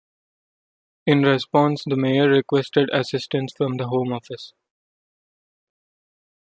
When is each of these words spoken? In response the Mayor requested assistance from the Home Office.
In 1.05 1.21
response 1.21 1.83
the 1.85 1.95
Mayor 1.95 2.27
requested 2.27 2.89
assistance 2.91 3.53
from 3.55 3.77
the 3.77 3.87
Home 3.89 4.11
Office. 4.11 4.53